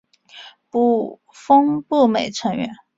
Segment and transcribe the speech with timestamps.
[1.31, 2.71] 峰步美成员。